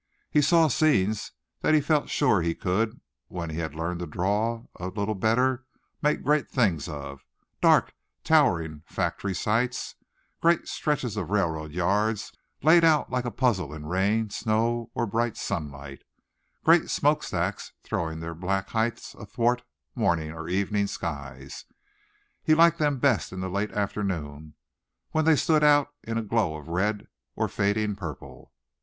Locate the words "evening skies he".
20.49-22.55